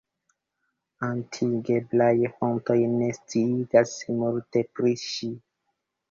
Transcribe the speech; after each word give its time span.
Atingeblaj 1.09 2.13
fontoj 2.37 2.77
ne 2.93 3.09
sciigas 3.17 3.91
multe 4.23 4.63
pri 4.79 4.95
ŝi. 5.03 5.29